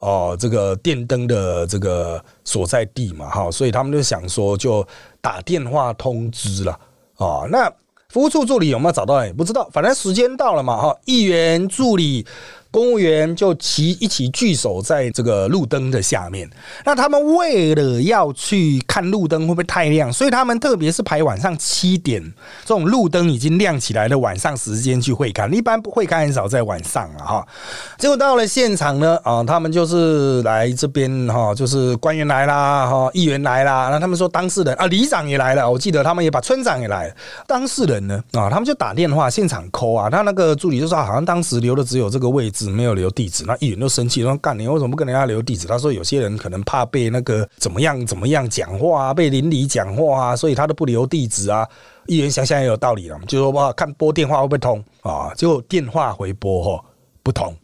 [0.00, 4.86] 哦这个电灯的这个所在地嘛哈，所以他们就想说就
[5.20, 6.78] 打电话通知了
[7.16, 7.72] 啊，那。
[8.10, 9.24] 服务处助理有没有找到？
[9.24, 12.26] 也不知道，反正时间到了嘛，哈，议员助理。
[12.70, 16.48] 公务员就齐一起聚守在这个路灯的下面。
[16.84, 22.22] 那他们为了要去看路灯会不会太亮，所以他们特别是排晚上七点
[22.64, 25.52] 这种路灯已经亮起来的晚上时间去会看。
[25.52, 27.48] 一般不会看，很少在晚上啊哈。
[27.98, 33.88] 结果到了现场呢，啊，他们就是来这边哈，就是官员来啦，哈，议员来啦。
[33.90, 35.68] 那他们说当事人啊，里长也来了。
[35.68, 37.14] 我记得他们也把村长也来了。
[37.48, 40.08] 当事人呢，啊，他们就打电话现场抠啊。
[40.08, 42.59] 他那个助理就说，好像当时留的只有这个位置。
[42.60, 45.66] 只没有留地址，那议员都生气，说干你为什么不跟人家留地址？
[45.66, 51.66] 他说有些人可能怕被那个怎么样怎么样讲话啊，被邻里讲话啊，所以他都不留地址啊。
[52.06, 55.32] 议员想想也有道理了，就说哇，看拨电话会不会通啊？
[55.34, 56.84] 结果电话回拨哈
[57.22, 57.56] 不通，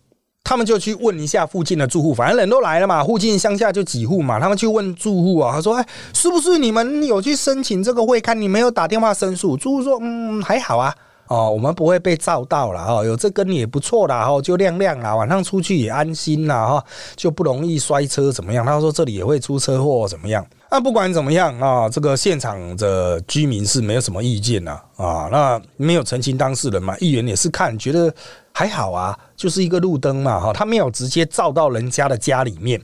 [0.42, 8.40] 他们就去问一下附近的住户，反正人都来了嘛，附近乡下就几户嘛，他们去问住户啊，他说哎，是不是你们有去申请这个会看？
[8.40, 9.56] 你没有打电话申诉？
[9.58, 10.94] 住户说嗯还好啊。
[11.28, 16.84] 哦，我们不会被照到了哈，有这根也不错啦哈，就亮亮啦，晚上出去也安心啦哈，
[17.16, 18.64] 就不容易摔车怎么样？
[18.64, 20.46] 他说这里也会出车祸怎么样？
[20.70, 28.12] 那不管怎么样啊，这个现场的居民是没有什么意见呐啊，那没有澄清当事人嘛，议员也是看觉得
[28.52, 32.80] 还好啊，就是一个路灯嘛哈，他没有直接照到人家的家里面，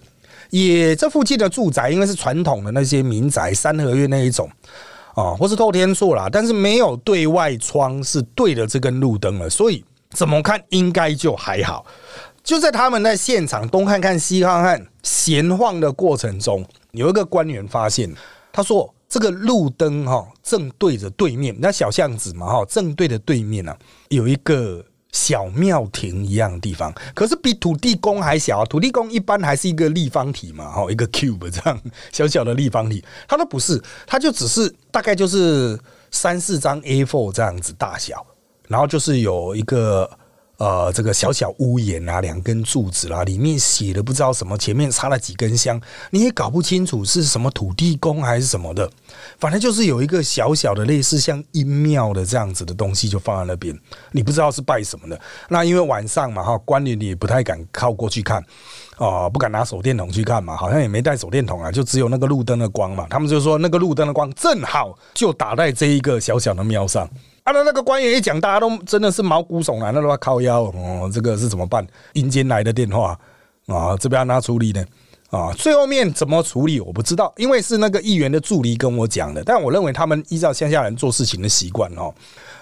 [0.50, 4.50] 也这附近的住宅因为是传统的那些民宅三合院那一种。
[5.14, 11.85] 啊，或是透天厝啦，但是没有对外窗，是对着这根路灯了，所以怎么看应该就还好。
[12.42, 18.12] 就在他们在现场东看看西看看闲晃的过程中，有一个官员发现，
[18.53, 23.77] 他说这个路灯哈正对着对面那小巷子嘛哈，正对着对面呢
[24.09, 24.85] 有一个。
[25.12, 28.64] 小庙亭一样的地方，可是比土地公还小啊。
[28.64, 35.79] 土地公一般还是一个立方体嘛，哈，一个 cube 这样 小小的立方体，它都不是，它就只是大概就是
[36.11, 38.27] 三四张 A4 这样子大小，
[38.66, 40.11] 然后就是有一个。
[40.62, 48.88] 呃，这个小小屋檐啊，两根柱子啦，里面写的不知道什么，前面插了几根香，你也搞不清楚是什么土地公还是什么的，
[49.40, 53.77] 反正就是有一个小小的类似像阴庙的这样子的东西，就放在那边，
[54.12, 55.20] 你不知道是拜什么的。
[55.48, 58.40] 那因为晚上嘛，哈，官员也不太敢靠过去看，
[58.98, 63.05] 哦，不敢拿手电筒去看嘛，好像也没带手电筒啊，就只有那个路灯的光嘛。
[63.11, 67.11] 他们就说那个路灯的光正好就打在这一个小小的庙上。
[67.44, 71.11] 啊，那那个官员一讲，大家都真的是毛骨悚然，那都要靠腰哦。
[71.12, 71.87] 这个是怎么办？
[72.12, 73.18] 阴间来的电话
[73.66, 74.87] 啊，这边要拿处理的？
[75.33, 79.42] 啊，最后面怎么处理我不知道，因为是那个议员的助理跟我讲的。
[79.42, 82.12] 但我认为他们依照乡下人做事情的习惯哦。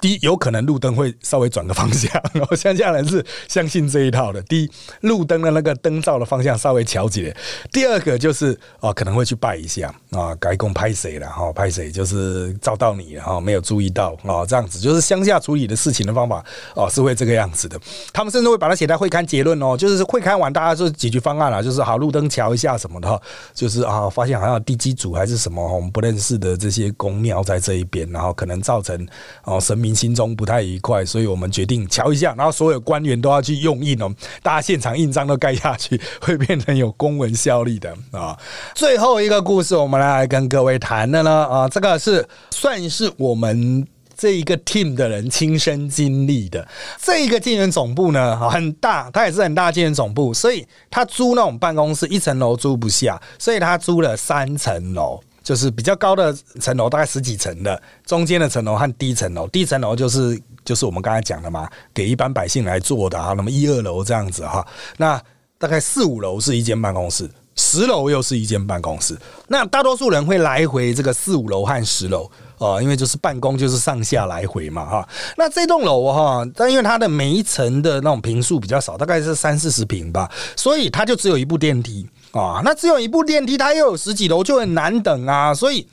[0.01, 4.41] 第一，有可能路灯会稍微转个方向， 然后乡下人是相信这一套的。
[4.43, 7.37] 第一，路灯的那个灯罩的方向稍微调节。
[7.73, 16.43] 第二个就是啊，可能会去拜一下啊，改供拍谁了哈，拍谁就是照到你了哈，没有注意到啊，这样子就是乡下处理的事情的方法
[16.75, 17.79] 哦，是会这个样子的。
[18.13, 23.23] 他们甚至会把它写在会刊结论哦，就是会刊完大家就解决方案了，就是好路灯调下什么的，
[23.55, 29.07] 就是啊，发现好像地基组还是什么我们不认识的这些公庙在这一边，然后可能造成
[29.45, 29.91] 哦神明。
[30.01, 34.11] 心中不太愉快，所以我们决定瞧一下，然后所有官员都要去用印哦，
[34.43, 38.35] 大家现场印章都盖下去， 会变成有公文效力的啊。
[38.75, 43.87] 最后一个故事，我们来跟各位谈的呢啊，这个是算是我们
[44.21, 46.69] 这一个 team 的人亲身经历的。
[47.01, 55.19] 这一个建园总部呢很大，它也是很大建园总部，所以他租那种办公室一层楼租不下，所以他租了三层楼。
[55.43, 63.33] 就是比较高的层楼，大概十几层的，中间的层楼和低层楼，低层楼就是就是我们刚才讲的嘛，给一般百姓来做的啊。
[63.35, 64.65] 那么一二楼这样子哈，
[64.99, 65.21] 那
[65.59, 69.17] 大概四五楼是一间办公室，十楼又是一间办公室。
[69.49, 72.31] 那大多数人会来回这个四五楼和十楼
[72.61, 75.09] 啊，因为就是办公就是上下来回嘛哈。
[75.37, 82.07] 那这栋楼哈，但因为它的每一层的那种平数比较少，大概是三四十平吧，所以它就只有一部电梯。
[82.33, 85.53] 啊，那只有一部电梯，它又有十几楼，就很难等啊。
[85.53, 85.89] 所以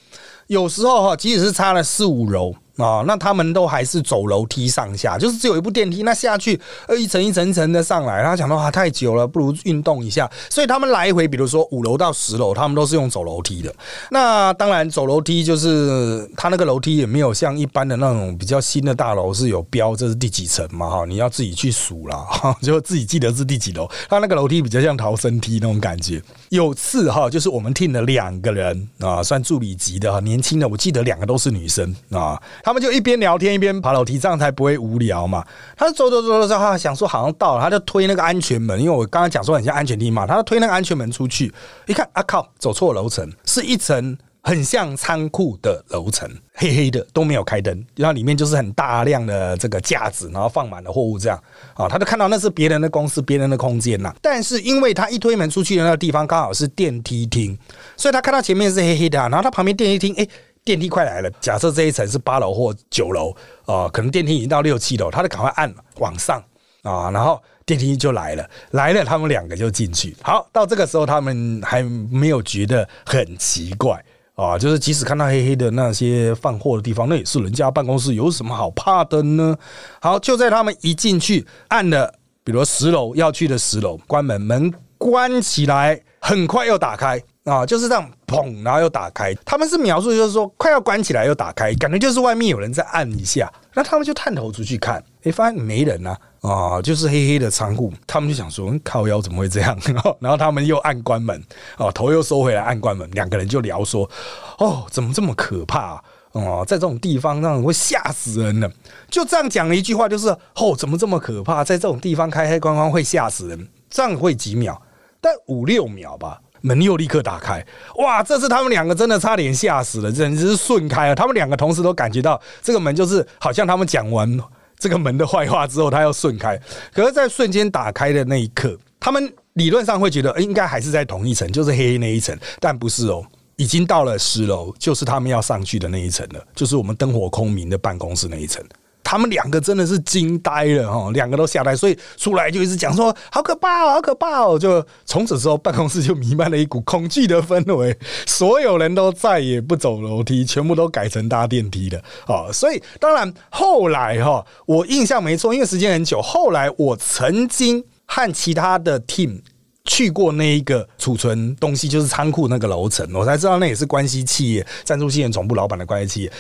[0.46, 2.54] 有时候哈，即使是差了四五楼。
[2.78, 8.24] 啊，那他们都还是走楼梯上下，就是只有一部电梯，那下去呃一层一层一层的上来。
[8.24, 10.30] 他讲的话太久了，不如运动一下。
[10.50, 13.74] 所以他们来回，比如说五楼到十楼，他们都是用走楼梯的。
[14.12, 22.26] 那当然，走楼梯就是他那个楼梯也没有像一般的那种比较新的大楼是有标这是第几层嘛哈，你要自己去数了，
[22.62, 23.90] 就自己记得是第几楼。
[24.08, 26.22] 他那个楼梯比较像逃生梯那种感觉。
[26.50, 32.40] 有次哈，就是我们听了两个人啊，算助理级的，年轻的，我记得两个都是女生啊。
[32.68, 35.42] 他们就一边聊天一边爬楼梯，这样才不会无聊嘛。
[35.78, 41.50] 他走走走走走，他想说好像到了，他就推那个安全门，因为我刚刚讲说很像安全梯嘛，他就推那个安全门出去，
[41.86, 51.42] 一看啊靠，走错楼层，是一层很像仓库的楼层， 黑黑的都没有开灯，然后里面就是很大量的这个架子，然后放满了货物这样
[51.74, 54.14] 啊，他就看到那是别人的公司、别人的空间呐。
[54.22, 57.58] 但是因为他一推门出去的那个地方刚好是电梯厅，
[57.96, 60.28] 所以他看到前面是黑黑的，啊然后他旁边电梯厅哎。
[60.68, 63.34] 电梯快来了，假设这一层是八楼或九楼
[63.66, 66.44] 啊，可能电梯已经到六七楼，他就赶快按往上
[66.84, 70.14] 啊，然后电梯就来了，来了，他们两个就进去。
[70.22, 74.04] 好，到这个时候他们还没有觉得很奇怪
[74.36, 79.56] 啊，就是即使看到黑黑的那些放货的地方，那也是人家办公室，有什么好怕的呢？
[80.02, 82.14] 好，就在他们一进去按了，
[82.44, 87.24] 比如十楼要去的十楼，关门，门关起来，很快又打开。
[87.48, 89.34] 啊，就是这样，砰，然后又打开。
[89.46, 93.50] 他们是描述，就是说快要关起来又打开，感觉就是外面有人在按一下。
[93.74, 97.94] 那他们就探头出去看，哎，发现没人啊，啊，就是黑黑的仓库。
[98.06, 99.80] 他们就想说，靠腰怎么会这样？
[100.20, 101.42] 然后他们又按关门，
[101.78, 103.10] 哦，头又收回来按关门。
[103.12, 104.10] 两个人就聊说，
[104.58, 106.04] 哦，怎么这么可怕？
[106.34, 108.70] 哦，在这种地方，让人会吓死人的。
[109.10, 111.64] 就这样讲了一句话，就是哦，怎么这么可怕？
[111.64, 113.68] 在这种地方开开关关会吓死人。
[113.90, 114.80] 这样会几秒？
[115.22, 116.42] 但五六秒吧。
[116.62, 117.66] 门又立刻打开，
[117.98, 118.24] 哇！
[118.24, 121.16] 这次他们两个真的差点吓死了，简直是顺开了。
[121.16, 124.40] 他们两个同时都感觉到这个门就是好像他们讲完
[124.78, 126.60] 这个门的坏话之后，它要顺开。
[126.94, 138.64] 可是，在瞬间打开的那一刻，他们理论上会觉得应该还是在同一层，就是黑黑那一层，但不是哦，已经到了十楼，就是他们要上去的那一层了，就是我们灯火空明的办公室那一层。
[139.10, 144.60] 他们两个真的是惊呆了哈，两个都吓呆，所以出来就一直讲说好可怕，好可怕哦！
[144.60, 152.52] 就从此之后，办公室就弥漫了一股恐惧的氛围，所有人都再也不走楼梯，全部都改成搭电梯了哦。
[152.52, 159.40] 所以当然后来哈，我印象没错，因为时间很久，后来我曾经和其他的 team
[159.86, 166.32] 去过那一个储存东西，就是仓库那个楼层，我才知道那也是关系企业赞助企业总部老板的关系企业。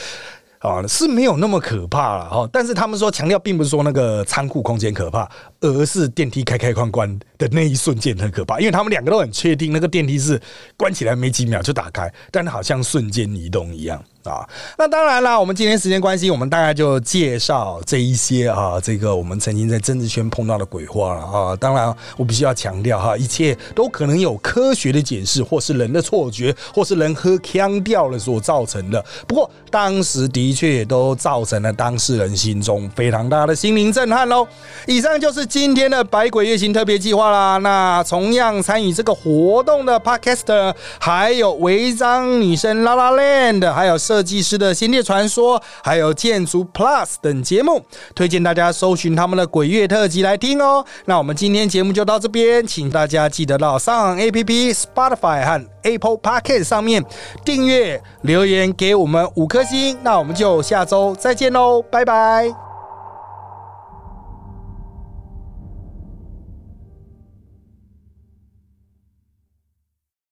[0.59, 5.29] 啊，是没有那么可怕了哈，但是他们说强调，并不是说那个仓库空间可怕，
[5.61, 10.41] 而是电梯开开关关的那一瞬间很可怕，因为他们两个都很确定那个电梯是
[10.75, 14.03] 关起来没几秒就打开，但好像瞬间移动一样。
[14.27, 14.47] 啊。
[14.77, 21.55] 那当然啦，我们今天时间关系，我们大概就介绍这一些啊，这个我们曾经在政治圈碰到的鬼话了啊。
[21.55, 29.03] 当然，我必须要强调哈，一切都可能有科学的解释，或是人的错觉，或是人喝腔调了所造成的。
[29.27, 34.47] 不过当时的确也都造成了当事人心中非常大的心灵震撼喽。
[34.85, 37.57] 以上就是今天的百鬼夜行特别计划啦。
[37.57, 47.79] 那同样参与这个活动的 Podcaster，还有违章女生拉拉 land，还有设计师的仙界传说，还有建筑 Plus 等节目，
[48.15, 50.83] 推荐大家搜寻他们的鬼月特辑来听哦。
[51.05, 57.05] 那我们今天节目就到这边，请大家记得到上 A P P Spotify 和 Apple Podcast 上面
[57.45, 59.95] 订阅、留言给我们五颗星。
[60.01, 62.66] 那我们就下周再见喽，拜拜。